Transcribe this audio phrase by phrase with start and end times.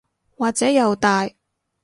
[0.35, 1.29] 或者又大